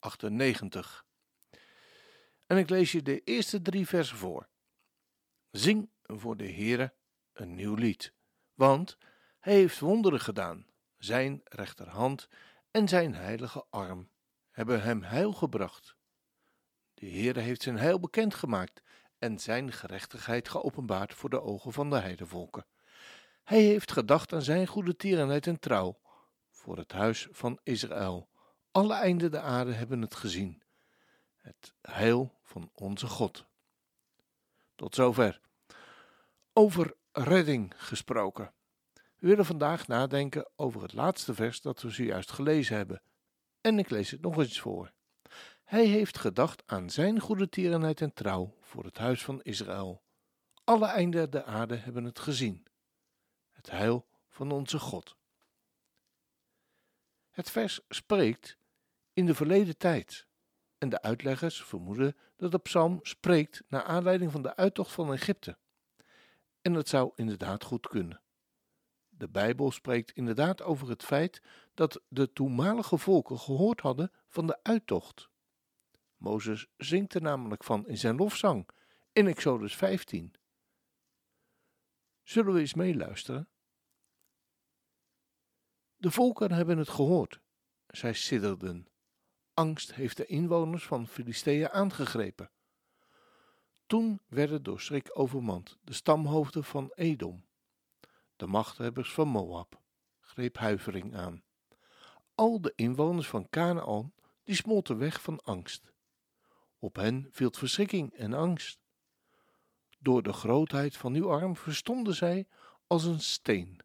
98. 0.00 1.04
En 2.46 2.56
ik 2.56 2.70
lees 2.70 2.92
je 2.92 3.02
de 3.02 3.20
eerste 3.20 3.62
drie 3.62 3.86
versen 3.86 4.16
voor. 4.16 4.48
Zing 5.50 5.90
voor 6.02 6.36
de 6.36 6.52
Heere 6.52 6.94
een 7.32 7.54
nieuw 7.54 7.74
lied, 7.74 8.12
want 8.54 8.96
hij 9.38 9.54
heeft 9.54 9.78
wonderen 9.78 10.20
gedaan. 10.20 10.66
Zijn 10.96 11.40
rechterhand 11.44 12.28
en 12.70 12.88
zijn 12.88 13.14
heilige 13.14 13.64
arm 13.70 14.10
hebben 14.50 14.82
hem 14.82 15.02
heil 15.02 15.32
gebracht. 15.32 15.96
De 16.94 17.06
Heere 17.06 17.40
heeft 17.40 17.62
zijn 17.62 17.78
heil 17.78 18.00
bekendgemaakt 18.00 18.82
en 19.18 19.38
zijn 19.38 19.72
gerechtigheid 19.72 20.48
geopenbaard 20.48 21.14
voor 21.14 21.30
de 21.30 21.40
ogen 21.40 21.72
van 21.72 21.90
de 21.90 21.98
heidevolken. 21.98 22.66
Hij 23.44 23.62
heeft 23.62 23.92
gedacht 23.92 24.32
aan 24.32 24.42
zijn 24.42 24.66
goede 24.66 24.96
tierenheid 24.96 25.46
en 25.46 25.58
trouw 25.58 26.00
voor 26.50 26.76
het 26.76 26.92
huis 26.92 27.28
van 27.30 27.58
Israël. 27.62 28.29
Alle 28.70 28.94
einden 28.94 29.30
de 29.30 29.40
aarde 29.40 29.72
hebben 29.72 30.00
het 30.00 30.14
gezien. 30.14 30.62
Het 31.36 31.74
heil 31.82 32.34
van 32.42 32.70
onze 32.74 33.06
God. 33.06 33.44
Tot 34.74 34.94
zover. 34.94 35.40
Over 36.52 36.94
redding 37.12 37.72
gesproken. 37.76 38.52
We 38.92 39.26
willen 39.26 39.46
vandaag 39.46 39.86
nadenken 39.86 40.48
over 40.56 40.82
het 40.82 40.92
laatste 40.92 41.34
vers 41.34 41.60
dat 41.60 41.82
we 41.82 41.90
zojuist 41.90 42.30
gelezen 42.30 42.76
hebben. 42.76 43.02
En 43.60 43.78
ik 43.78 43.90
lees 43.90 44.10
het 44.10 44.20
nog 44.20 44.36
eens 44.36 44.60
voor. 44.60 44.92
Hij 45.64 45.86
heeft 45.86 46.18
gedacht 46.18 46.62
aan 46.66 46.90
zijn 46.90 47.20
goede 47.20 47.48
tierenheid 47.48 48.00
en 48.00 48.12
trouw 48.12 48.54
voor 48.60 48.84
het 48.84 48.98
huis 48.98 49.24
van 49.24 49.42
Israël. 49.42 50.02
Alle 50.64 50.86
einden 50.86 51.30
der 51.30 51.44
aarde 51.44 51.76
hebben 51.76 52.04
het 52.04 52.18
gezien. 52.18 52.66
Het 53.50 53.70
heil 53.70 54.06
van 54.28 54.50
onze 54.50 54.78
God. 54.78 55.16
Het 57.30 57.50
vers 57.50 57.80
spreekt 57.88 58.58
in 59.12 59.26
de 59.26 59.34
verleden 59.34 59.76
tijd. 59.76 60.26
En 60.78 60.88
de 60.88 61.02
uitleggers 61.02 61.62
vermoeden 61.62 62.16
dat 62.36 62.50
de 62.50 62.58
psalm 62.58 62.98
spreekt 63.02 63.62
naar 63.68 63.82
aanleiding 63.82 64.32
van 64.32 64.42
de 64.42 64.56
uittocht 64.56 64.92
van 64.92 65.12
Egypte. 65.12 65.58
En 66.62 66.72
dat 66.72 66.88
zou 66.88 67.12
inderdaad 67.14 67.64
goed 67.64 67.86
kunnen. 67.86 68.22
De 69.08 69.28
Bijbel 69.28 69.70
spreekt 69.70 70.10
inderdaad 70.10 70.62
over 70.62 70.88
het 70.88 71.04
feit 71.04 71.42
dat 71.74 72.02
de 72.08 72.32
toenmalige 72.32 72.98
volken 72.98 73.38
gehoord 73.38 73.80
hadden 73.80 74.12
van 74.28 74.46
de 74.46 74.58
uittocht. 74.62 75.28
Mozes 76.16 76.66
zingt 76.76 77.14
er 77.14 77.22
namelijk 77.22 77.64
van 77.64 77.88
in 77.88 77.98
zijn 77.98 78.16
lofzang 78.16 78.68
in 79.12 79.26
Exodus 79.26 79.76
15. 79.76 80.34
Zullen 82.22 82.52
we 82.52 82.60
eens 82.60 82.74
meeluisteren? 82.74 83.48
De 85.96 86.10
volken 86.10 86.52
hebben 86.52 86.78
het 86.78 86.88
gehoord. 86.88 87.40
Zij 87.86 88.12
sidderden. 88.12 88.89
Angst 89.54 89.94
heeft 89.94 90.16
de 90.16 90.26
inwoners 90.26 90.86
van 90.86 91.06
Filistea 91.06 91.70
aangegrepen. 91.70 92.50
Toen 93.86 94.20
werden 94.28 94.62
door 94.62 94.80
schrik 94.80 95.10
overmand 95.12 95.78
de 95.82 95.92
stamhoofden 95.92 96.64
van 96.64 96.92
Edom. 96.94 97.44
De 98.36 98.46
machthebbers 98.46 99.12
van 99.12 99.28
Moab 99.28 99.80
greep 100.20 100.56
huivering 100.56 101.16
aan. 101.16 101.42
Al 102.34 102.60
de 102.60 102.72
inwoners 102.76 103.28
van 103.28 103.48
Canaan 103.48 104.12
die 104.44 104.54
smolten 104.54 104.98
weg 104.98 105.22
van 105.22 105.40
angst. 105.40 105.92
Op 106.78 106.96
hen 106.96 107.28
viel 107.30 107.50
verschrikking 107.52 108.12
en 108.12 108.32
angst. 108.32 108.80
Door 109.98 110.22
de 110.22 110.32
grootheid 110.32 110.96
van 110.96 111.14
uw 111.14 111.30
arm 111.30 111.56
verstonden 111.56 112.14
zij 112.14 112.48
als 112.86 113.04
een 113.04 113.20
steen, 113.20 113.80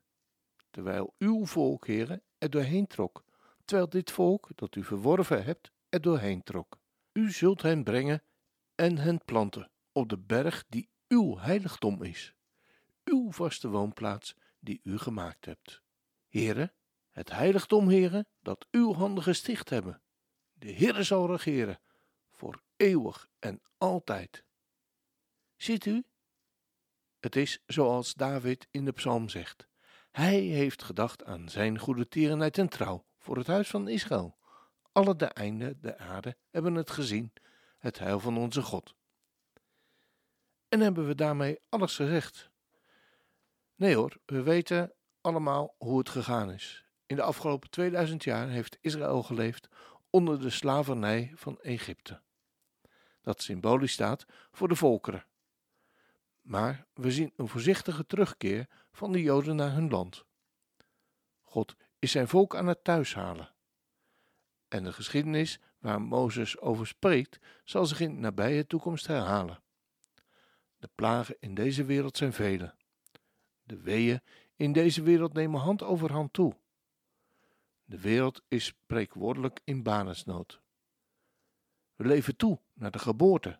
terwijl 0.69 1.13
uw 1.17 1.45
volk, 1.45 1.87
heren, 1.87 2.23
er 2.37 2.49
doorheen 2.49 2.87
trok 2.87 3.23
terwijl 3.65 3.89
dit 3.89 4.11
volk, 4.11 4.49
dat 4.55 4.75
u 4.75 4.83
verworven 4.83 5.43
hebt, 5.43 5.71
er 5.89 6.01
doorheen 6.01 6.43
trok. 6.43 6.79
U 7.13 7.31
zult 7.31 7.61
hen 7.61 7.83
brengen 7.83 8.23
en 8.75 8.97
hen 8.97 9.21
planten 9.25 9.71
op 9.91 10.09
de 10.09 10.17
berg 10.17 10.65
die 10.69 10.89
uw 11.07 11.37
heiligdom 11.37 12.03
is, 12.03 12.33
uw 13.03 13.31
vaste 13.31 13.69
woonplaats 13.69 14.35
die 14.59 14.79
u 14.83 14.97
gemaakt 14.97 15.45
hebt. 15.45 15.81
Heren, 16.27 16.73
het 17.11 17.31
heiligdom, 17.31 17.89
heren, 17.89 18.27
dat 18.39 18.67
uw 18.71 18.93
handen 18.93 19.23
gesticht 19.23 19.69
hebben. 19.69 20.01
De 20.53 20.73
Heere 20.73 21.03
zal 21.03 21.31
regeren, 21.31 21.79
voor 22.31 22.63
eeuwig 22.75 23.29
en 23.39 23.61
altijd. 23.77 24.43
Ziet 25.55 25.85
u? 25.85 26.03
Het 27.19 27.35
is 27.35 27.63
zoals 27.65 28.13
David 28.13 28.67
in 28.71 28.85
de 28.85 28.91
psalm 28.91 29.29
zegt. 29.29 29.67
Hij 30.11 30.39
heeft 30.39 30.83
gedacht 30.83 31.23
aan 31.23 31.49
zijn 31.49 31.79
goede 31.79 32.07
tierenheid 32.07 32.57
en 32.57 32.69
trouw 32.69 33.04
voor 33.25 33.37
het 33.37 33.47
huis 33.47 33.69
van 33.69 33.87
Israël. 33.87 34.37
Alle 34.91 35.15
de 35.15 35.25
einden 35.25 35.81
der 35.81 35.97
aarde 35.97 36.37
hebben 36.49 36.75
het 36.75 36.89
gezien, 36.89 37.33
het 37.77 37.99
heil 37.99 38.19
van 38.19 38.37
onze 38.37 38.61
God. 38.61 38.95
En 40.69 40.79
hebben 40.79 41.07
we 41.07 41.15
daarmee 41.15 41.59
alles 41.69 41.95
gezegd? 41.95 42.49
Nee 43.75 43.95
hoor, 43.95 44.17
we 44.25 44.43
weten 44.43 44.93
allemaal 45.21 45.75
hoe 45.77 45.97
het 45.97 46.09
gegaan 46.09 46.51
is. 46.51 46.85
In 47.05 47.15
de 47.15 47.21
afgelopen 47.21 47.69
2000 47.69 48.23
jaar 48.23 48.49
heeft 48.49 48.77
Israël 48.81 49.23
geleefd 49.23 49.67
onder 50.09 50.41
de 50.41 50.49
slavernij 50.49 51.31
van 51.35 51.59
Egypte. 51.61 52.21
Dat 53.21 53.41
symbolisch 53.41 53.93
staat 53.93 54.25
voor 54.51 54.67
de 54.67 54.75
volkeren. 54.75 55.25
Maar 56.41 56.85
we 56.93 57.11
zien 57.11 57.33
een 57.35 57.47
voorzichtige 57.47 58.05
terugkeer 58.05 58.67
van 58.91 59.11
de 59.11 59.21
Joden 59.21 59.55
naar 59.55 59.73
hun 59.73 59.89
land. 59.89 60.25
God 61.41 61.75
is 61.99 62.11
zijn 62.11 62.27
volk 62.27 62.55
aan 62.55 62.67
het 62.67 62.83
thuishalen. 62.83 63.53
En 64.67 64.83
de 64.83 64.93
geschiedenis 64.93 65.59
waar 65.79 66.01
Mozes 66.01 66.59
over 66.59 66.87
spreekt, 66.87 67.39
zal 67.63 67.85
zich 67.85 67.99
in 67.99 68.19
nabije 68.19 68.67
toekomst 68.67 69.07
herhalen. 69.07 69.63
De 70.77 70.89
plagen 70.95 71.35
in 71.39 71.53
deze 71.53 71.83
wereld 71.83 72.17
zijn 72.17 72.33
vele. 72.33 72.75
De 73.63 73.77
weeën 73.77 74.21
in 74.55 74.73
deze 74.73 75.01
wereld 75.01 75.33
nemen 75.33 75.59
hand 75.59 75.83
over 75.83 76.11
hand 76.11 76.33
toe. 76.33 76.57
De 77.83 77.99
wereld 77.99 78.41
is 78.47 78.65
spreekwoordelijk 78.65 79.61
in 79.63 79.83
banesnood. 79.83 80.61
We 81.95 82.05
leven 82.05 82.35
toe 82.35 82.59
naar 82.73 82.91
de 82.91 82.99
geboorte, 82.99 83.59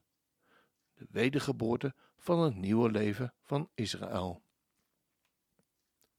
de 0.93 1.07
wedergeboorte 1.09 1.95
van 2.17 2.39
het 2.39 2.55
nieuwe 2.55 2.91
leven 2.91 3.33
van 3.41 3.69
Israël. 3.73 4.43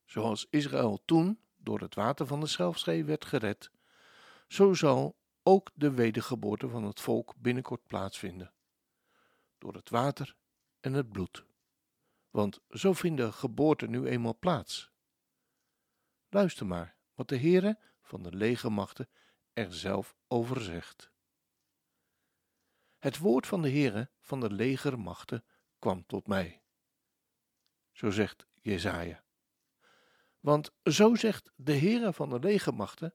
Zoals 0.04 0.47
Israël 0.50 1.00
toen 1.04 1.41
door 1.66 1.81
het 1.81 1.94
water 1.94 2.27
van 2.27 2.41
de 2.41 2.47
Schelfschee 2.47 3.04
werd 3.04 3.25
gered, 3.25 3.71
zo 4.49 4.75
zal 4.75 5.16
ook 5.43 5.71
de 5.75 5.91
wedergeboorte 5.91 6.69
van 6.69 6.84
het 6.84 7.00
volk 7.00 7.34
binnenkort 7.37 7.87
plaatsvinden. 7.87 8.53
Door 9.59 9.75
het 9.75 9.91
water 9.91 10.37
en 10.81 10.93
het 10.93 11.09
bloed. 11.09 11.44
Want 12.31 12.60
zo 12.71 12.93
vinden 12.93 13.32
geboorten 13.32 13.91
nu 13.91 14.07
eenmaal 14.07 14.39
plaats. 14.39 14.91
Luister 16.28 16.66
maar 16.66 16.97
wat 17.15 17.28
de 17.28 17.39
Heere 17.39 17.78
van 18.01 18.22
de 18.22 18.33
legermachten 18.33 19.09
er 19.53 19.74
zelf 19.74 20.16
over 20.28 20.60
zegt. 20.60 21.10
Het 22.98 23.19
woord 23.19 23.47
van 23.47 23.62
de 23.62 23.71
Heere 23.71 24.10
van 24.21 24.41
de 24.41 24.51
legermachten 24.51 25.45
kwam 25.78 26.07
tot 26.07 26.27
mij. 26.27 26.62
Zo 27.92 28.10
zegt 28.10 28.47
Jezaja. 28.60 29.25
Want 30.47 30.71
zo 30.84 31.15
zegt 31.15 31.53
de 31.57 31.78
Heere 31.78 32.13
van 32.13 32.31
de 32.31 32.39
legermachten: 32.39 33.15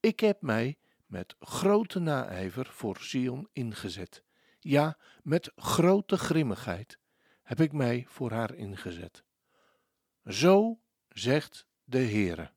Ik 0.00 0.20
heb 0.20 0.42
mij 0.42 0.78
met 1.06 1.34
grote 1.38 1.98
naijver 1.98 2.66
voor 2.66 2.96
Sion 2.96 3.48
ingezet. 3.52 4.24
Ja, 4.58 4.98
met 5.22 5.52
grote 5.56 6.18
grimmigheid 6.18 6.98
heb 7.42 7.60
ik 7.60 7.72
mij 7.72 8.04
voor 8.08 8.30
haar 8.30 8.54
ingezet. 8.54 9.24
Zo 10.24 10.80
zegt 11.08 11.66
de 11.84 11.98
Heere. 11.98 12.52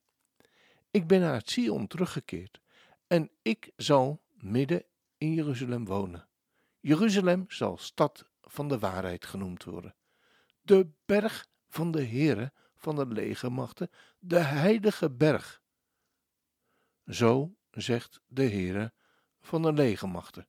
Ik 0.92 1.08
ben 1.08 1.20
naar 1.20 1.42
Sion 1.46 1.88
teruggekeerd 1.88 2.62
en 3.08 3.32
ik 3.42 3.72
zal 3.76 4.22
midden 4.34 4.86
in 5.18 5.34
Jeruzalem 5.34 5.86
wonen. 5.86 6.28
Jeruzalem 6.80 7.46
zal 7.48 7.78
stad 7.78 8.26
van 8.42 8.68
de 8.68 8.80
waarheid 8.80 9.26
genoemd 9.26 9.64
worden. 9.64 9.96
De 10.62 10.90
berg 11.06 11.48
van 11.68 11.92
de 11.92 12.06
Heere 12.06 12.54
van 12.82 12.96
de 12.96 13.06
legermachten, 13.06 13.90
de 14.20 14.40
heilige 14.40 15.12
berg. 15.12 15.62
Zo 17.08 17.56
zegt 17.72 18.22
de 18.28 18.44
Heere 18.44 18.94
van 19.42 19.62
de 19.62 19.74
legermachten. 19.74 20.48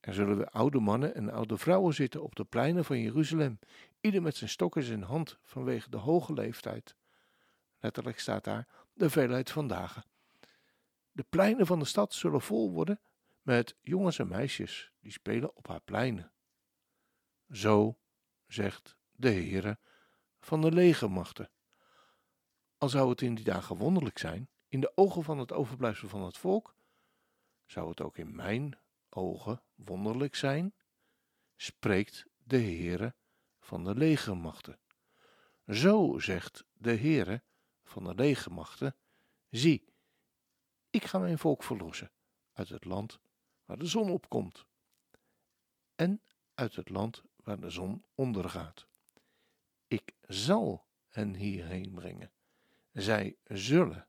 Er 0.00 0.14
zullen 0.14 0.36
weer 0.36 0.48
oude 0.50 0.80
mannen 0.80 1.14
en 1.14 1.30
oude 1.30 1.56
vrouwen 1.56 1.94
zitten 1.94 2.22
op 2.22 2.34
de 2.34 2.44
pleinen 2.44 2.84
van 2.84 3.00
Jeruzalem, 3.00 3.58
ieder 4.00 4.22
met 4.22 4.36
zijn 4.36 4.50
stok 4.50 4.76
in 4.76 4.82
zijn 4.82 5.02
hand 5.02 5.38
vanwege 5.42 5.90
de 5.90 5.96
hoge 5.96 6.32
leeftijd. 6.32 6.96
Letterlijk 7.78 8.18
staat 8.18 8.44
daar 8.44 8.68
de 8.92 9.10
veelheid 9.10 9.50
van 9.50 9.66
dagen. 9.66 10.04
De 11.12 11.24
pleinen 11.28 11.66
van 11.66 11.78
de 11.78 11.84
stad 11.84 12.14
zullen 12.14 12.40
vol 12.40 12.70
worden 12.70 13.00
met 13.42 13.76
jongens 13.80 14.18
en 14.18 14.28
meisjes 14.28 14.92
die 15.00 15.12
spelen 15.12 15.56
op 15.56 15.68
haar 15.68 15.80
pleinen. 15.80 16.32
Zo 17.50 17.98
zegt 18.46 18.96
de 19.12 19.30
Heere 19.30 19.78
van 20.46 20.60
de 20.60 20.72
legermachten. 20.72 21.50
Al 22.78 22.88
zou 22.88 23.10
het 23.10 23.20
in 23.20 23.34
die 23.34 23.44
dagen 23.44 23.76
wonderlijk 23.76 24.18
zijn, 24.18 24.48
in 24.68 24.80
de 24.80 24.92
ogen 24.96 25.22
van 25.22 25.38
het 25.38 25.52
overblijfsel 25.52 26.08
van 26.08 26.22
het 26.22 26.38
volk, 26.38 26.74
zou 27.64 27.88
het 27.88 28.00
ook 28.00 28.16
in 28.16 28.34
mijn 28.34 28.78
ogen 29.08 29.62
wonderlijk 29.74 30.34
zijn, 30.34 30.74
spreekt 31.56 32.26
de 32.36 32.56
Heere 32.56 33.14
van 33.60 33.84
de 33.84 33.94
legermachten. 33.94 34.78
Zo 35.68 36.18
zegt 36.18 36.64
de 36.72 36.96
Heere 36.96 37.42
van 37.84 38.04
de 38.04 38.14
legermachten, 38.14 38.96
zie, 39.50 39.84
ik 40.90 41.04
ga 41.04 41.18
mijn 41.18 41.38
volk 41.38 41.62
verlossen 41.62 42.10
uit 42.52 42.68
het 42.68 42.84
land 42.84 43.18
waar 43.64 43.78
de 43.78 43.86
zon 43.86 44.10
opkomt 44.10 44.66
en 45.94 46.22
uit 46.54 46.76
het 46.76 46.88
land 46.88 47.22
waar 47.36 47.60
de 47.60 47.70
zon 47.70 48.04
ondergaat. 48.14 48.86
Ik 49.86 50.14
zal 50.20 50.86
hen 51.08 51.34
hierheen 51.34 51.94
brengen. 51.94 52.32
Zij 52.92 53.36
zullen 53.44 54.08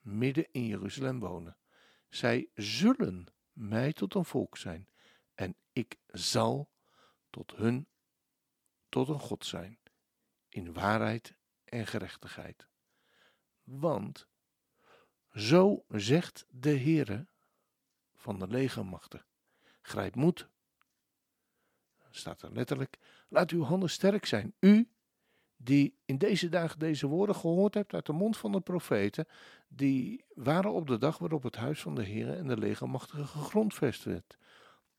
midden 0.00 0.48
in 0.50 0.66
Jeruzalem 0.66 1.20
wonen. 1.20 1.58
Zij 2.08 2.50
zullen 2.54 3.26
mij 3.52 3.92
tot 3.92 4.14
een 4.14 4.24
volk 4.24 4.56
zijn 4.56 4.88
en 5.34 5.56
ik 5.72 5.96
zal 6.06 6.70
tot 7.30 7.56
hun 7.56 7.88
tot 8.88 9.08
een 9.08 9.20
God 9.20 9.46
zijn 9.46 9.78
in 10.48 10.72
waarheid 10.72 11.36
en 11.64 11.86
gerechtigheid. 11.86 12.68
Want 13.62 14.28
zo 15.30 15.84
zegt 15.88 16.46
de 16.50 16.78
Heere 16.78 17.28
van 18.14 18.38
de 18.38 18.46
legermachten: 18.48 19.26
Grijp 19.82 20.14
moed. 20.14 20.48
Staat 22.10 22.42
er 22.42 22.52
letterlijk: 22.52 22.98
Laat 23.28 23.50
uw 23.50 23.62
handen 23.62 23.90
sterk 23.90 24.26
zijn. 24.26 24.54
U 24.60 24.90
die 25.56 25.98
in 26.04 26.18
deze 26.18 26.48
dagen 26.48 26.78
deze 26.78 27.06
woorden 27.06 27.36
gehoord 27.36 27.74
hebt 27.74 27.94
uit 27.94 28.06
de 28.06 28.12
mond 28.12 28.36
van 28.36 28.52
de 28.52 28.60
profeten, 28.60 29.26
die 29.68 30.24
waren 30.34 30.72
op 30.72 30.86
de 30.86 30.98
dag 30.98 31.18
waarop 31.18 31.42
het 31.42 31.56
huis 31.56 31.80
van 31.80 31.94
de 31.94 32.04
Heere 32.04 32.32
en 32.32 32.46
de 32.46 32.56
legermachtige 32.56 33.24
gegrondvest 33.26 34.04
werd, 34.04 34.38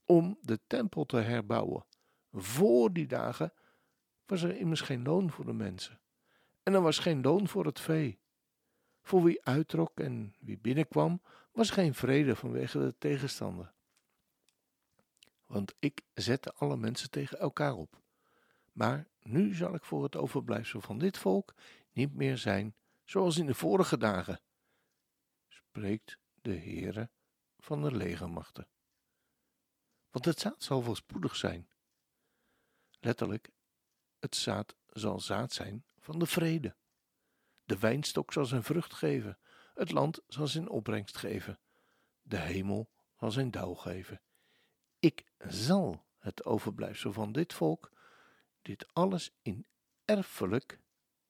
om 0.06 0.38
de 0.42 0.60
tempel 0.68 1.06
te 1.06 1.18
herbouwen. 1.18 1.86
Voor 2.32 2.94
die 2.94 3.08
dagen 3.08 3.54
was 4.26 4.42
er 4.42 4.58
immers 4.58 4.82
geen 4.82 5.04
loon 5.04 5.32
voor 5.32 5.46
de 5.46 5.54
mensen. 5.54 6.00
En 6.64 6.74
er 6.74 6.82
was 6.82 7.00
geen 7.00 7.22
loon 7.22 7.48
voor 7.48 7.66
het 7.66 7.80
vee. 7.80 8.20
Voor 9.02 9.24
wie 9.24 9.46
uittrok 9.46 10.00
en 10.00 10.36
wie 10.40 10.58
binnenkwam, 10.58 11.22
was 11.52 11.70
geen 11.70 11.94
vrede 11.94 12.36
vanwege 12.36 12.80
de 12.80 12.96
tegenstander. 12.98 13.74
Want 15.46 15.76
ik 15.80 16.02
zette 16.14 16.54
alle 16.54 16.78
mensen 16.78 17.10
tegen 17.10 17.40
elkaar 17.40 17.74
op. 17.74 18.02
Maar 18.78 19.08
nu 19.20 19.56
zal 19.56 19.74
ik 19.74 19.84
voor 19.84 20.04
het 20.04 20.16
overblijfsel 20.16 20.82
van 20.82 20.98
dit 20.98 21.18
volk 21.18 21.54
niet 21.92 22.14
meer 22.14 22.38
zijn 22.38 22.76
zoals 23.04 23.38
in 23.38 23.46
de 23.46 23.54
vorige 23.54 23.98
dagen, 23.98 24.42
spreekt 25.48 26.18
de 26.42 26.56
Heere 26.56 27.10
van 27.58 27.82
de 27.82 27.92
legermachten. 27.92 28.68
Want 30.10 30.26
het 30.26 30.40
zaad 30.40 30.64
zal 30.64 30.82
voorspoedig 30.82 31.36
zijn. 31.36 31.70
Letterlijk, 33.00 33.52
het 34.20 34.36
zaad 34.36 34.76
zal 34.88 35.20
zaad 35.20 35.54
zijn 35.54 35.86
van 36.00 36.20
de 36.20 36.26
vrede. 36.26 36.76
De 37.64 37.80
wijnstok 37.80 38.34
zal 38.34 38.46
zijn 38.46 38.64
vrucht 38.64 38.94
geven, 38.94 39.40
het 39.74 39.92
land 39.92 40.22
zal 40.28 40.48
zijn 40.48 40.70
opbrengst 40.70 41.18
geven, 41.18 41.60
de 42.22 42.38
hemel 42.38 42.90
zal 43.16 43.32
zijn 43.32 43.52
dauw 43.52 43.74
geven. 43.74 44.22
Ik 45.00 45.26
zal 45.38 46.06
het 46.18 46.46
overblijfsel 46.46 47.14
van 47.14 47.32
dit 47.32 47.54
volk, 47.54 47.96
dit 48.68 48.94
alles 48.94 49.32
in 49.42 49.66
erfelijk 50.06 50.80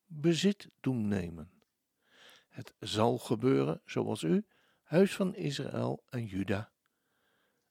bezit 0.06 0.70
doen 0.80 1.08
nemen. 1.08 1.52
Het 2.50 2.74
zal 2.80 3.18
gebeuren 3.18 3.82
zoals 3.86 4.22
u, 4.22 4.46
huis 4.82 5.16
van 5.16 5.36
Israël 5.36 6.04
en 6.10 6.26
Juda, 6.26 6.72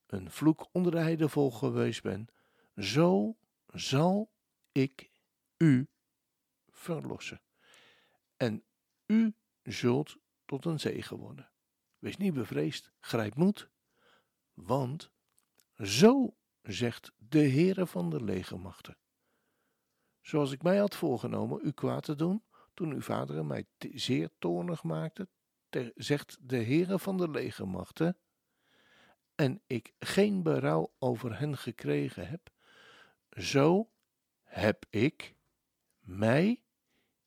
een 0.06 0.30
vloek 0.30 0.68
onder 0.72 0.92
de 0.92 0.98
heidevol 0.98 1.50
geweest 1.50 2.02
ben, 2.02 2.28
zo 2.76 3.36
zal 3.66 4.30
ik 4.72 5.10
u 5.56 5.88
verlossen. 6.70 7.40
En 8.36 8.64
u 9.06 9.34
zult 9.62 10.16
tot 10.44 10.64
een 10.64 10.80
zegen 10.80 11.16
worden. 11.16 11.50
Wees 11.98 12.16
niet 12.16 12.34
bevreesd, 12.34 12.90
grijp 13.00 13.34
moed, 13.34 13.68
want 14.54 15.10
zo 15.82 16.36
zegt 16.62 17.12
de 17.16 17.48
Heere 17.48 17.86
van 17.86 18.10
de 18.10 18.24
legermachten. 18.24 18.96
Zoals 20.26 20.52
ik 20.52 20.62
mij 20.62 20.76
had 20.76 20.94
voorgenomen 20.94 21.60
u 21.62 21.72
kwaad 21.72 22.04
te 22.04 22.14
doen, 22.14 22.44
toen 22.74 22.92
uw 22.92 23.00
vaderen 23.00 23.46
mij 23.46 23.66
zeer 23.78 24.30
toornig 24.38 24.82
maakten, 24.82 25.28
zegt 25.94 26.36
de 26.40 26.56
Heere 26.56 26.98
van 26.98 27.16
de 27.16 27.30
legermachten, 27.30 28.18
en 29.34 29.62
ik 29.66 29.92
geen 29.98 30.42
berouw 30.42 30.92
over 30.98 31.38
hen 31.38 31.56
gekregen 31.56 32.28
heb, 32.28 32.50
zo 33.30 33.90
heb 34.42 34.86
ik 34.90 35.36
mij 35.98 36.62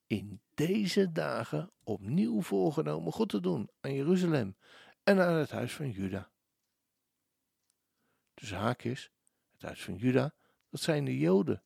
in 0.07 0.41
deze 0.53 1.11
dagen 1.11 1.71
opnieuw 1.83 2.41
voorgenomen 2.41 3.11
God 3.11 3.29
te 3.29 3.39
doen 3.39 3.69
aan 3.79 3.93
Jeruzalem 3.93 4.57
en 5.03 5.19
aan 5.19 5.35
het 5.35 5.51
huis 5.51 5.73
van 5.73 5.89
Juda. 5.89 6.31
Dus 8.33 8.51
haakjes, 8.51 9.11
het 9.51 9.61
huis 9.61 9.83
van 9.83 9.95
Juda, 9.95 10.33
dat 10.69 10.81
zijn 10.81 11.05
de 11.05 11.17
Joden. 11.17 11.63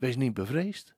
Wees 0.00 0.16
niet 0.16 0.34
bevreesd. 0.34 0.94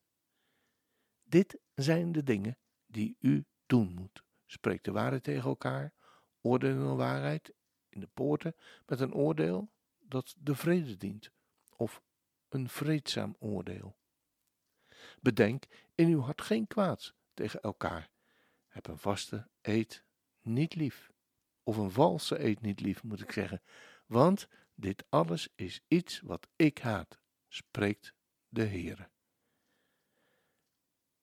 Dit 1.23 1.59
zijn 1.75 2.13
de 2.13 2.23
dingen 2.23 2.59
die 2.87 3.17
u 3.21 3.45
doen 3.67 3.95
moet. 3.95 4.23
Spreek 4.47 4.85
de 4.85 4.93
waarheid 4.93 5.23
tegen 5.23 5.49
elkaar, 5.49 5.93
oordeel 6.41 6.79
de 6.79 6.95
waarheid 6.95 7.53
in 7.89 8.01
de 8.01 8.09
poorten 8.15 8.57
met 8.87 9.01
een 9.01 9.15
oordeel 9.15 9.73
dat 9.99 10.35
de 10.39 10.55
vrede 10.55 10.97
dient, 10.97 11.31
of 11.77 12.03
een 12.49 12.69
vreedzaam 12.69 13.37
oordeel. 13.39 13.97
Bedenk 15.21 15.65
in 15.95 16.09
uw 16.09 16.21
hart 16.21 16.41
geen 16.41 16.67
kwaads 16.67 17.15
tegen 17.35 17.61
elkaar. 17.61 18.11
Heb 18.67 18.87
een 18.87 18.99
vaste 18.99 19.49
eet 19.61 20.05
niet 20.41 20.75
lief. 20.75 21.13
Of 21.63 21.77
een 21.77 21.91
valse 21.91 22.45
eet 22.45 22.61
niet 22.61 22.81
lief, 22.81 23.03
moet 23.03 23.21
ik 23.21 23.33
zeggen. 23.33 23.63
Want 24.07 24.49
dit 24.75 25.05
alles 25.09 25.49
is 25.55 25.81
iets 25.89 26.21
wat 26.21 26.49
ik 26.57 26.79
haat, 26.79 27.19
spreekt 27.49 28.15
de 28.53 28.67
Heere. 28.67 29.11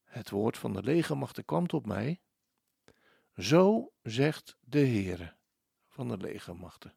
Het 0.03 0.29
woord 0.29 0.57
van 0.57 0.73
de 0.73 0.83
legermachten 0.83 1.45
kwam 1.45 1.67
tot 1.67 1.85
mij. 1.85 2.21
Zo 3.35 3.93
zegt 4.01 4.57
de 4.59 4.79
Heere 4.79 5.35
van 5.87 6.07
de 6.07 6.17
legermachten. 6.17 6.95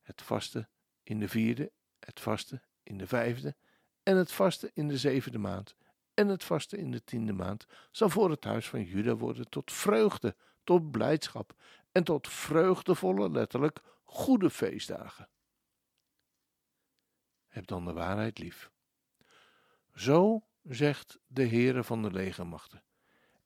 Het 0.00 0.22
vaste 0.22 0.68
in 1.02 1.20
de 1.20 1.28
vierde, 1.28 1.72
het 1.98 2.20
vaste 2.20 2.62
in 2.82 2.98
de 2.98 3.06
vijfde 3.06 3.56
en 4.02 4.16
het 4.16 4.32
vaste 4.32 4.70
in 4.74 4.88
de 4.88 4.98
zevende 4.98 5.38
maand 5.38 5.76
en 6.14 6.28
het 6.28 6.44
vaste 6.44 6.76
in 6.76 6.90
de 6.90 7.04
tiende 7.04 7.32
maand 7.32 7.66
zal 7.90 8.08
voor 8.08 8.30
het 8.30 8.44
huis 8.44 8.68
van 8.68 8.82
Juda 8.82 9.14
worden 9.14 9.48
tot 9.48 9.72
vreugde, 9.72 10.36
tot 10.64 10.90
blijdschap 10.90 11.54
en 11.92 12.04
tot 12.04 12.28
vreugdevolle, 12.28 13.30
letterlijk 13.30 13.80
goede 14.04 14.50
feestdagen. 14.50 15.28
Heb 17.46 17.66
dan 17.66 17.84
de 17.84 17.92
waarheid 17.92 18.38
lief. 18.38 18.70
Zo 20.00 20.42
zegt 20.62 21.18
de 21.26 21.46
Heere 21.46 21.84
van 21.84 22.02
de 22.02 22.10
legermachten. 22.10 22.82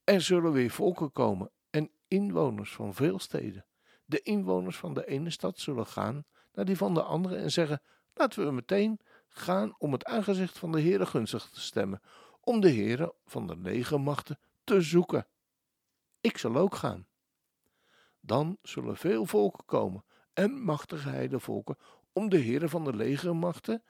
Er 0.04 0.20
zullen 0.20 0.52
weer 0.52 0.70
volken 0.70 1.12
komen 1.12 1.50
en 1.70 1.90
inwoners 2.08 2.73
van 2.73 2.94
veel 2.94 3.18
steden. 3.18 3.66
De 4.04 4.23
inwoners 4.23 4.76
van 4.76 4.94
de 4.94 5.06
ene 5.06 5.30
stad 5.30 5.58
zullen 5.58 5.87
gaan 5.87 6.25
naar 6.52 6.64
die 6.64 6.76
van 6.76 6.94
de 6.94 7.02
andere 7.02 7.37
en 7.37 7.52
zeggen: 7.52 7.82
Laten 8.14 8.44
we 8.44 8.52
meteen 8.52 9.00
gaan 9.28 9.75
om 9.78 9.92
het 9.92 10.04
aangezicht 10.04 10.58
van 10.58 10.73
de 10.73 10.80
Heere 10.80 11.06
gunstig 11.06 11.50
te 11.50 11.61
stemmen, 11.61 12.00
om 12.40 12.61
de 12.61 12.70
Heere 12.70 13.14
van 13.25 13.46
de 13.46 13.56
legermachten 13.56 14.38
te 14.64 14.80
zoeken. 14.80 15.26
Ik 16.20 16.38
zal 16.38 16.56
ook 16.56 16.75
gaan. 16.75 17.06
Dan 18.20 18.58
zullen 18.62 18.96
veel 18.96 19.26
volken 19.26 19.64
komen 19.64 20.04
en 20.32 20.64
machtige 20.64 21.08
heidevolken 21.08 21.78
om 22.12 22.28
de 22.28 22.42
Heere 22.42 22.68
van 22.68 22.84
de 22.84 22.96
legermachten 22.96 23.82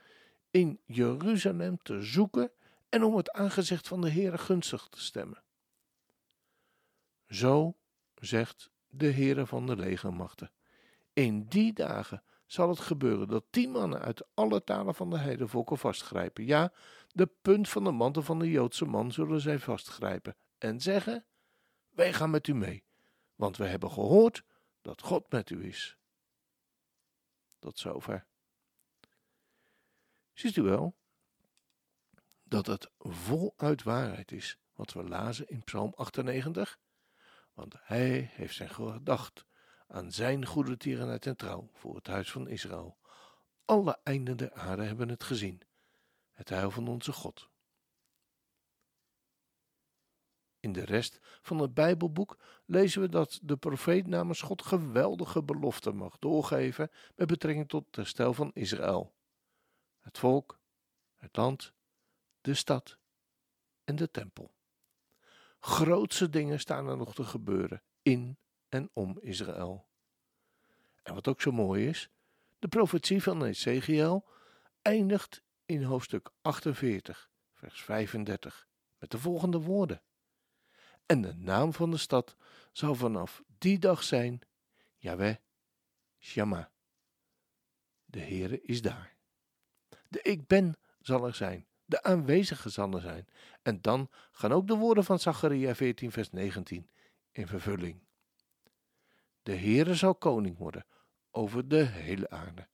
in 0.55 0.81
Jeruzalem 0.85 1.79
te 1.83 2.03
zoeken 2.03 2.53
en 2.89 3.03
om 3.03 3.17
het 3.17 3.33
aangezicht 3.33 3.89
van 3.89 4.01
de 4.01 4.11
Heere 4.11 4.39
gunstig 4.39 4.89
te 4.89 5.01
stemmen. 5.01 5.43
Zo 7.29 7.77
zegt 8.15 8.71
de 8.89 9.13
Heere 9.13 9.47
van 9.47 9.67
de 9.67 9.77
legermachten: 9.77 10.53
In 11.13 11.47
die 11.47 11.73
dagen 11.73 12.23
zal 12.47 12.69
het 12.69 12.81
gebeuren 12.81 13.29
dat 13.29 13.45
tien 13.51 13.71
mannen 13.71 14.01
uit 14.01 14.27
alle 14.35 14.65
talen 14.65 14.95
van 14.95 15.11
de 15.11 15.19
heidevolken 15.19 15.79
vastgrijpen. 15.79 16.45
Ja, 16.45 16.73
de 17.09 17.27
punt 17.27 17.69
van 17.69 17.85
de 17.85 17.93
mantel 17.93 18.23
van 18.23 18.39
de 18.39 18.51
Joodse 18.51 18.85
man 18.85 19.13
zullen 19.13 19.41
zij 19.41 19.59
vastgrijpen 19.59 20.37
en 20.59 20.81
zeggen: 20.81 21.25
Wij 21.91 22.13
gaan 22.13 22.31
met 22.31 22.47
u 22.47 22.55
mee, 22.55 22.85
want 23.35 23.57
we 23.57 23.67
hebben 23.67 23.91
gehoord 23.91 24.45
dat 24.83 25.03
God 25.03 25.31
met 25.31 25.51
u 25.51 25.67
is. 25.67 25.97
Tot 27.59 27.79
zover. 27.79 28.27
Ziet 30.35 30.57
u 30.57 30.63
wel 30.63 30.97
dat 32.43 32.67
het 32.67 32.91
voluit 32.99 33.83
waarheid 33.83 34.33
is 34.33 34.59
wat 34.75 34.93
we 34.93 35.05
lazen 35.05 35.49
in 35.49 35.65
Psalm 35.65 35.93
98? 35.97 36.79
Want 37.53 37.75
hij 37.81 38.31
heeft 38.33 38.55
zijn 38.55 38.71
gedacht 38.71 39.45
aan 39.87 40.13
zijn 40.13 40.47
goede 40.47 40.77
tierenheid 40.77 41.27
en 41.27 41.37
trouw 41.37 41.69
voor 41.73 41.95
het 41.95 42.07
huis 42.07 42.31
van 42.31 42.49
Israël. 42.49 42.99
Alle 43.65 43.99
einden 44.03 44.37
der 44.37 44.53
aarde 44.53 44.83
hebben 44.83 45.09
het 45.09 45.25
gezien, 45.25 45.61
het 46.31 46.49
heil 46.49 46.71
van 46.71 46.89
onze 46.89 47.13
God. 47.13 47.49
In 50.61 50.73
de 50.73 50.85
rest 50.85 51.19
van 51.43 51.59
het 51.59 51.75
Bijbelboek 51.75 52.39
lezen 52.65 53.01
we 53.01 53.09
dat 53.09 53.41
de 53.43 53.57
profeet 53.57 54.07
namens 54.07 54.41
God 54.41 54.63
geweldige 54.63 55.43
beloften 55.43 55.97
mag 55.97 56.19
doorgeven 56.19 56.91
met 57.15 57.27
betrekking 57.27 57.69
tot 57.69 57.87
het 57.87 57.97
herstel 57.97 58.35
van 58.35 58.51
Israël, 58.55 59.14
het 60.15 60.23
volk, 60.23 60.59
het 61.15 61.37
land, 61.37 61.73
de 62.41 62.55
stad 62.55 62.99
en 63.85 63.97
de 63.97 64.11
tempel. 64.11 64.55
Grootse 65.61 66.29
dingen 66.29 66.61
staan 66.61 66.89
er 66.89 66.97
nog 66.97 67.15
te 67.15 67.25
gebeuren 67.25 67.83
in 68.03 68.39
en 68.69 68.91
om 68.93 69.19
Israël. 69.21 69.89
En 71.03 71.15
wat 71.15 71.29
ook 71.29 71.41
zo 71.41 71.53
mooi 71.53 71.89
is, 71.89 72.11
de 72.59 72.69
profetie 72.69 73.23
van 73.23 73.45
Ezekiel 73.45 74.29
eindigt 74.83 75.43
in 75.65 75.83
hoofdstuk 75.83 76.31
48, 76.41 77.31
vers 77.53 77.83
35, 77.83 78.67
met 78.99 79.11
de 79.11 79.19
volgende 79.19 79.61
woorden. 79.61 80.03
En 81.07 81.21
de 81.21 81.35
naam 81.35 81.73
van 81.73 81.91
de 81.91 81.97
stad 81.97 82.37
zal 82.73 82.95
vanaf 82.95 83.43
die 83.59 83.79
dag 83.79 84.03
zijn 84.03 84.41
Yahweh 84.97 85.37
Shama. 86.19 86.73
De 88.05 88.21
Heere 88.21 88.61
is 88.61 88.83
daar. 88.83 89.14
De 90.15 90.23
Ik 90.23 90.47
Ben 90.47 90.75
zal 91.01 91.27
er 91.27 91.35
zijn, 91.35 91.67
de 91.85 92.03
aanwezige 92.03 92.69
zal 92.69 92.93
er 92.93 93.01
zijn. 93.01 93.29
En 93.63 93.81
dan 93.81 94.11
gaan 94.33 94.53
ook 94.53 94.67
de 94.67 94.75
woorden 94.75 95.05
van 95.05 95.19
Zacharia 95.19 95.75
14, 95.75 96.13
vers 96.13 96.31
19 96.31 96.91
in 97.31 97.47
vervulling. 97.47 98.03
De 99.43 99.57
Heere 99.57 99.95
zal 99.95 100.15
koning 100.15 100.59
worden 100.59 100.87
over 101.31 101.69
de 101.69 101.85
hele 101.85 102.31
aarde. 102.31 102.69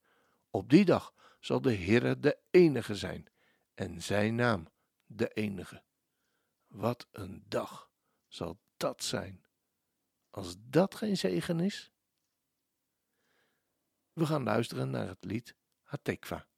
Op 0.51 0.71
die 0.71 0.85
dag 0.85 1.15
zal 1.39 1.61
de 1.61 1.75
Heere 1.75 2.19
de 2.19 2.39
enige 2.51 2.95
zijn 2.95 3.27
en 3.75 4.03
zijn 4.03 4.35
naam 4.35 4.69
de 5.07 5.29
enige. 5.29 5.83
Wat 6.67 7.09
een 7.11 7.45
dag 7.49 7.91
zal 8.29 8.61
dat 8.77 9.03
zijn. 9.03 9.45
Als 10.31 10.57
dat 10.59 10.95
geen 10.95 11.17
zegen 11.17 11.61
is. 11.61 11.93
We 14.13 14.27
gaan 14.27 14.43
luisteren 14.43 14.91
naar 14.91 15.07
het 15.07 15.25
lied 15.25 15.57
Hatekva. 15.83 16.49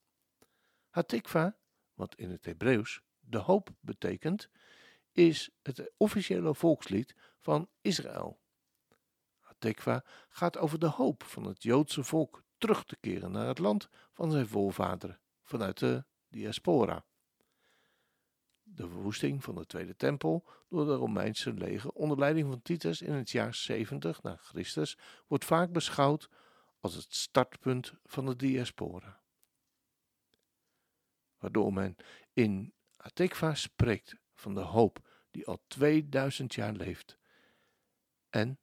Hatekva, 0.93 1.57
wat 1.93 2.15
in 2.15 2.29
het 2.29 2.45
Hebreeuws 2.45 3.01
de 3.19 3.37
hoop 3.37 3.69
betekent, 3.79 4.49
is 5.11 5.49
het 5.61 5.91
officiële 5.97 6.55
volkslied 6.55 7.15
van 7.39 7.69
Israël. 7.81 8.39
Hatekva 9.39 10.03
gaat 10.29 10.57
over 10.57 10.79
de 10.79 10.87
hoop 10.87 11.23
van 11.23 11.43
het 11.43 11.63
Joodse 11.63 12.03
volk 12.03 12.43
terug 12.57 12.85
te 12.85 12.97
keren 12.99 13.31
naar 13.31 13.47
het 13.47 13.59
land 13.59 13.89
van 14.11 14.31
zijn 14.31 14.47
voorvaderen 14.47 15.19
vanuit 15.41 15.79
de 15.79 16.05
diaspora. 16.29 17.05
De 18.63 18.87
verwoesting 18.87 19.43
van 19.43 19.55
de 19.55 19.65
Tweede 19.65 19.95
Tempel 19.95 20.45
door 20.69 20.85
de 20.85 20.95
Romeinse 20.95 21.53
leger 21.53 21.89
onder 21.89 22.19
leiding 22.19 22.47
van 22.47 22.61
Titus 22.61 23.01
in 23.01 23.13
het 23.13 23.29
jaar 23.29 23.53
70 23.53 24.23
na 24.23 24.35
Christus 24.35 24.97
wordt 25.27 25.45
vaak 25.45 25.71
beschouwd 25.71 26.29
als 26.79 26.93
het 26.95 27.13
startpunt 27.13 27.93
van 28.03 28.25
de 28.25 28.35
diaspora. 28.35 29.22
Waardoor 31.43 31.73
men 31.73 31.95
in 32.33 32.73
Atekva 32.97 33.55
spreekt 33.55 34.15
van 34.33 34.53
de 34.53 34.61
hoop 34.61 35.09
die 35.31 35.47
al 35.47 35.63
2000 35.67 36.53
jaar 36.53 36.73
leeft 36.73 37.17
en 38.29 38.59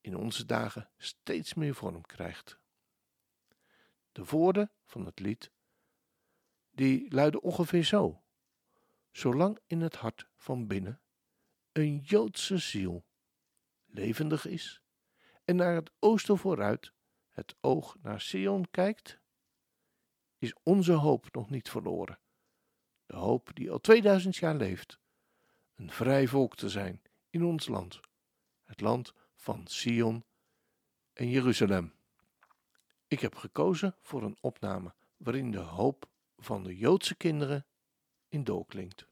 in 0.00 0.16
onze 0.16 0.46
dagen 0.46 0.90
steeds 0.96 1.54
meer 1.54 1.74
vorm 1.74 2.02
krijgt. 2.02 2.58
De 4.12 4.24
woorden 4.24 4.70
van 4.84 5.06
het 5.06 5.20
lied 5.20 5.52
die 6.70 7.14
luiden 7.14 7.42
ongeveer 7.42 7.84
zo: 7.84 8.22
Zolang 9.10 9.58
in 9.66 9.80
het 9.80 9.96
hart 9.96 10.28
van 10.36 10.66
binnen 10.66 11.00
een 11.72 11.98
Joodse 11.98 12.58
ziel 12.58 13.04
levendig 13.86 14.46
is 14.46 14.82
en 15.44 15.56
naar 15.56 15.74
het 15.74 15.90
oosten 15.98 16.38
vooruit 16.38 16.92
het 17.30 17.56
oog 17.60 17.96
naar 18.02 18.20
Sion 18.20 18.70
kijkt, 18.70 19.20
is 20.42 20.54
onze 20.62 20.92
hoop 20.92 21.34
nog 21.34 21.50
niet 21.50 21.70
verloren. 21.70 22.18
De 23.06 23.16
hoop 23.16 23.50
die 23.54 23.70
al 23.70 23.80
2000 23.80 24.36
jaar 24.36 24.54
leeft, 24.54 24.98
een 25.74 25.90
vrij 25.90 26.26
volk 26.26 26.56
te 26.56 26.68
zijn 26.68 27.02
in 27.30 27.44
ons 27.44 27.68
land, 27.68 28.00
het 28.64 28.80
land 28.80 29.14
van 29.34 29.66
Sion 29.66 30.24
en 31.12 31.28
Jeruzalem. 31.28 31.94
Ik 33.06 33.20
heb 33.20 33.34
gekozen 33.34 33.96
voor 34.00 34.22
een 34.22 34.36
opname 34.40 34.94
waarin 35.16 35.50
de 35.50 35.58
hoop 35.58 36.08
van 36.36 36.62
de 36.62 36.76
Joodse 36.76 37.14
kinderen 37.14 37.66
in 38.28 38.44
doorklinkt. 38.44 39.06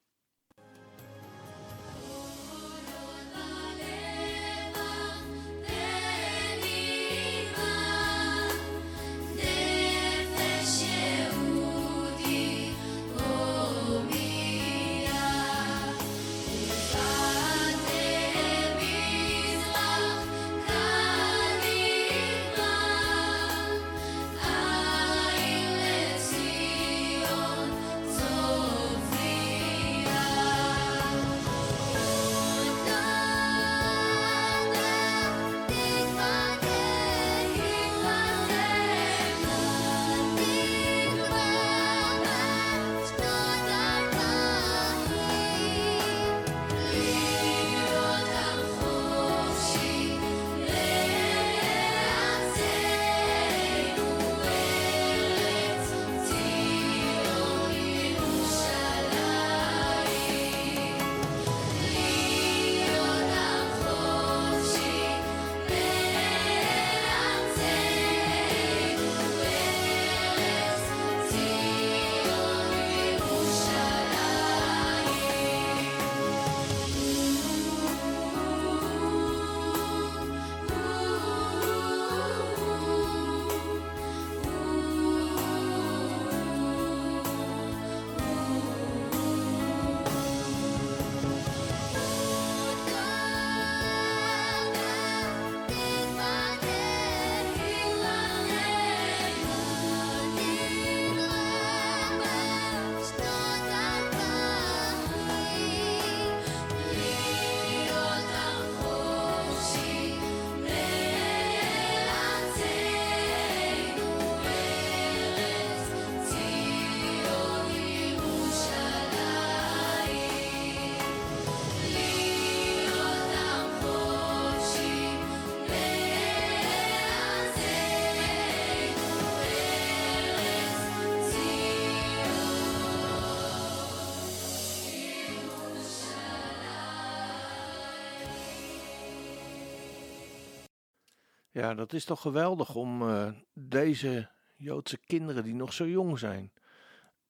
Ja, 141.60 141.74
dat 141.74 141.92
is 141.92 142.04
toch 142.04 142.20
geweldig 142.20 142.74
om 142.74 143.02
uh, 143.02 143.28
deze 143.52 144.30
Joodse 144.56 144.96
kinderen 144.96 145.44
die 145.44 145.54
nog 145.54 145.72
zo 145.72 145.88
jong 145.88 146.18
zijn 146.18 146.52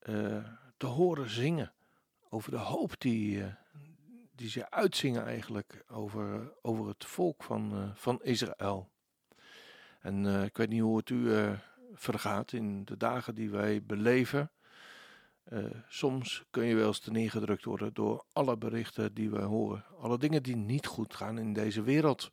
uh, 0.03 0.45
te 0.77 0.85
horen 0.85 1.29
zingen 1.29 1.73
over 2.29 2.51
de 2.51 2.57
hoop 2.57 2.93
die, 2.97 3.37
uh, 3.37 3.45
die 4.35 4.49
ze 4.49 4.69
uitzingen 4.69 5.25
eigenlijk 5.25 5.83
over, 5.87 6.53
over 6.61 6.87
het 6.87 7.05
volk 7.05 7.43
van, 7.43 7.91
van 7.95 8.23
Israël. 8.23 8.89
En 9.99 10.25
ik 10.43 10.57
weet 10.57 10.69
niet 10.69 10.81
hoe 10.81 10.97
het 10.97 11.09
u 11.09 11.31
vergaat 11.93 12.51
in 12.51 12.85
de 12.85 12.97
dagen 12.97 13.35
die 13.35 13.49
wij 13.49 13.83
beleven. 13.83 14.51
soms 15.87 16.43
kun 16.49 16.65
je 16.65 16.75
wel 16.75 16.87
eens 16.87 17.05
neergedrukt 17.05 17.65
worden 17.65 17.93
door 17.93 18.25
alle 18.33 18.57
berichten 18.57 19.13
die 19.13 19.29
we 19.29 19.41
horen. 19.41 19.85
Alle 19.99 20.17
dingen 20.17 20.43
die 20.43 20.55
niet 20.55 20.85
goed 20.85 21.15
gaan 21.15 21.37
in 21.37 21.53
deze 21.53 21.81
wereld. 21.81 22.31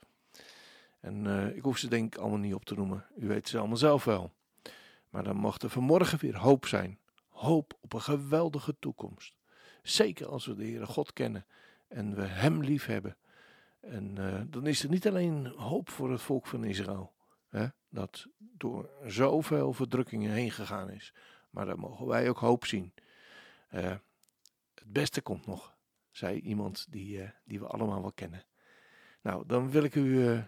En 1.00 1.24
uh, 1.24 1.56
ik 1.56 1.62
hoef 1.62 1.78
ze 1.78 1.88
denk 1.88 2.14
ik 2.14 2.20
allemaal 2.20 2.38
niet 2.38 2.54
op 2.54 2.64
te 2.64 2.74
noemen. 2.74 3.06
U 3.16 3.26
weet 3.28 3.48
ze 3.48 3.58
allemaal 3.58 3.76
zelf 3.76 4.04
wel. 4.04 4.32
Maar 5.10 5.24
dan 5.24 5.36
mocht 5.36 5.62
er 5.62 5.70
vanmorgen 5.70 6.18
weer 6.18 6.36
hoop 6.36 6.66
zijn. 6.66 6.98
Hoop 7.28 7.78
op 7.80 7.92
een 7.92 8.00
geweldige 8.00 8.76
toekomst. 8.78 9.36
Zeker 9.82 10.26
als 10.26 10.46
we 10.46 10.54
de 10.54 10.64
Heere 10.64 10.86
God 10.86 11.12
kennen 11.12 11.46
en 11.88 12.14
we 12.14 12.22
Hem 12.22 12.62
lief 12.62 12.86
hebben. 12.86 13.16
En 13.80 14.16
uh, 14.18 14.40
dan 14.46 14.66
is 14.66 14.82
er 14.82 14.90
niet 14.90 15.08
alleen 15.08 15.46
hoop 15.46 15.90
voor 15.90 16.10
het 16.10 16.22
volk 16.22 16.46
van 16.46 16.64
Israël. 16.64 17.12
Hè, 17.48 17.66
dat 17.88 18.26
door 18.38 18.90
zoveel 19.06 19.72
verdrukkingen 19.72 20.32
heen 20.32 20.50
gegaan 20.50 20.90
is. 20.90 21.14
Maar 21.50 21.66
dan 21.66 21.78
mogen 21.78 22.06
wij 22.06 22.28
ook 22.28 22.38
hoop 22.38 22.66
zien. 22.66 22.92
Uh, 23.74 23.94
het 24.74 24.92
beste 24.92 25.20
komt 25.20 25.46
nog, 25.46 25.76
zei 26.10 26.40
iemand 26.40 26.86
die, 26.90 27.30
die 27.44 27.58
we 27.58 27.66
allemaal 27.66 28.00
wel 28.00 28.12
kennen. 28.12 28.44
Nou, 29.22 29.46
dan 29.46 29.70
wil 29.70 29.82
ik 29.82 29.94
u 29.94 30.42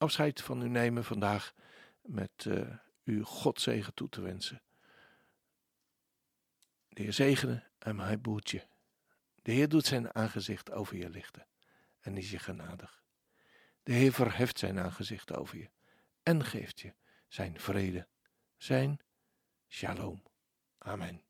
afscheid 0.00 0.40
van 0.42 0.62
u 0.62 0.68
nemen 0.68 1.04
vandaag 1.04 1.54
met 2.02 2.44
uh, 2.44 2.76
u 3.04 3.22
Godzegen 3.22 3.94
toe 3.94 4.08
te 4.08 4.20
wensen. 4.20 4.62
De 6.88 7.02
Heer 7.02 7.12
zegene 7.12 7.64
en 7.78 7.98
hij 7.98 8.20
boert 8.20 8.50
je. 8.50 8.66
De 9.42 9.52
Heer 9.52 9.68
doet 9.68 9.86
zijn 9.86 10.14
aangezicht 10.14 10.70
over 10.70 10.96
je 10.96 11.10
lichten 11.10 11.46
en 12.00 12.16
is 12.16 12.30
je 12.30 12.38
genadig. 12.38 13.02
De 13.82 13.92
Heer 13.92 14.12
verheft 14.12 14.58
zijn 14.58 14.78
aangezicht 14.78 15.36
over 15.36 15.58
je 15.58 15.70
en 16.22 16.44
geeft 16.44 16.80
je 16.80 16.94
zijn 17.28 17.60
vrede, 17.60 18.08
zijn 18.56 19.00
shalom. 19.68 20.22
Amen. 20.78 21.29